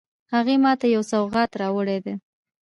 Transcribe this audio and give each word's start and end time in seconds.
هغې 0.33 0.55
ما 0.63 0.73
ته 0.79 0.85
یو 0.95 1.03
سوغات 1.11 1.51
راوړی 1.61 1.97
ده 2.05 2.13